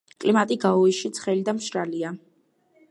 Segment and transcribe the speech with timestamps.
[0.23, 2.15] კლიმატი გაოში ცხელი და მშრალია.